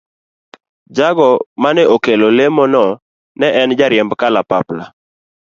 [0.97, 1.29] Jago
[1.63, 2.83] mane okelo lemo no
[3.39, 4.85] ne en jariemb kalapapla.